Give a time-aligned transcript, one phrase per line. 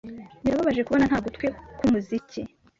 [0.43, 1.47] Birababaje kubona nta gutwi
[1.77, 2.41] kwumuziki.